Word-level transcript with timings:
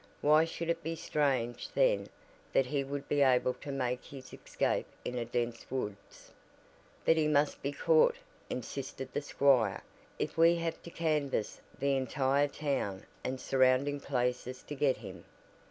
Why 0.21 0.45
should 0.45 0.71
it 0.71 0.81
be 0.81 0.95
strange 0.95 1.69
then 1.73 2.07
that 2.53 2.65
he 2.65 2.83
would 2.83 3.07
be 3.07 3.21
able 3.21 3.53
to 3.53 3.71
make 3.71 4.03
his 4.05 4.33
escape 4.33 4.87
in 5.05 5.15
a 5.15 5.25
dense 5.25 5.69
woods? 5.69 6.31
"But 7.05 7.17
he 7.17 7.27
must 7.27 7.61
be 7.61 7.71
caught," 7.71 8.15
insisted 8.49 9.13
the 9.13 9.21
squire, 9.21 9.83
"if 10.17 10.39
we 10.39 10.55
have 10.55 10.81
to 10.81 10.89
canvass 10.89 11.61
the 11.77 11.95
entire 11.95 12.47
town 12.47 13.05
and 13.23 13.39
surrounding 13.39 13.99
places 13.99 14.63
to 14.63 14.73
get 14.73 14.97
him." 14.97 15.23